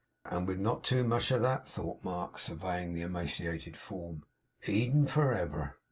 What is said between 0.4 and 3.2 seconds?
with not too much of that,' thought Mark, surveying his